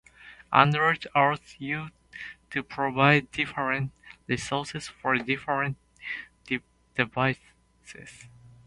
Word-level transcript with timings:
Android 0.51 1.05
allows 1.13 1.55
you 1.59 1.89
to 2.49 2.63
provide 2.63 3.29
different 3.31 3.91
resources 4.27 4.87
for 4.87 5.15
different 5.19 5.77
devices. 6.95 8.27